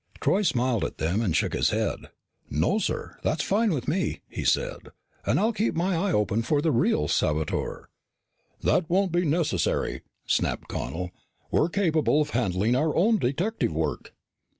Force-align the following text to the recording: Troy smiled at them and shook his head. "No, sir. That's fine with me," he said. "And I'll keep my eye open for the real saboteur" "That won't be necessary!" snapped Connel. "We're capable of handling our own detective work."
Troy 0.19 0.41
smiled 0.41 0.83
at 0.83 0.97
them 0.97 1.21
and 1.21 1.35
shook 1.35 1.53
his 1.53 1.69
head. 1.69 2.09
"No, 2.49 2.79
sir. 2.79 3.19
That's 3.21 3.43
fine 3.43 3.71
with 3.71 3.87
me," 3.87 4.21
he 4.27 4.43
said. 4.43 4.89
"And 5.27 5.39
I'll 5.39 5.53
keep 5.53 5.75
my 5.75 5.95
eye 5.95 6.11
open 6.11 6.41
for 6.41 6.59
the 6.59 6.71
real 6.71 7.07
saboteur" 7.07 7.87
"That 8.63 8.89
won't 8.89 9.11
be 9.11 9.25
necessary!" 9.25 10.01
snapped 10.25 10.67
Connel. 10.67 11.11
"We're 11.51 11.69
capable 11.69 12.19
of 12.19 12.31
handling 12.31 12.75
our 12.75 12.95
own 12.95 13.19
detective 13.19 13.73
work." 13.73 14.15